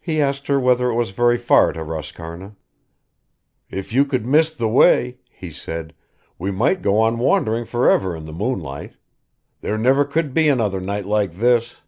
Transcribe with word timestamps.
He 0.00 0.20
asked 0.22 0.46
her 0.46 0.60
whether 0.60 0.88
it 0.88 0.94
was 0.94 1.10
very 1.10 1.36
far 1.36 1.72
to 1.72 1.80
Roscarna. 1.82 2.54
"If 3.68 3.92
you 3.92 4.04
could 4.04 4.24
miss 4.24 4.52
the 4.52 4.68
way," 4.68 5.18
he 5.32 5.50
said, 5.50 5.94
"we 6.38 6.52
might 6.52 6.80
go 6.80 7.00
on 7.00 7.18
wandering 7.18 7.64
for 7.64 7.90
ever 7.90 8.14
in 8.14 8.24
the 8.24 8.32
moonlight. 8.32 8.92
There 9.60 9.76
never 9.76 10.04
could 10.04 10.32
be 10.32 10.48
another 10.48 10.80
night 10.80 11.06
like 11.06 11.38
this." 11.40 11.80